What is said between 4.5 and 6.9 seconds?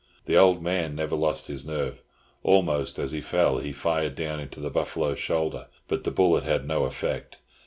the buffalo's shoulder, but the bullet had no